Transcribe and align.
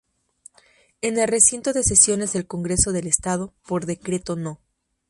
En 1.01 1.19
el 1.19 1.27
recinto 1.27 1.73
de 1.73 1.83
sesiones 1.83 2.33
del 2.33 2.47
Congreso 2.47 2.91
del 2.91 3.05
Estado, 3.05 3.53
por 3.67 3.85
decreto 3.85 4.35
No. 4.35 4.59